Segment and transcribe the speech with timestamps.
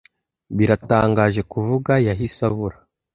[0.57, 2.77] Biratangaje kuvuga, yahise abura.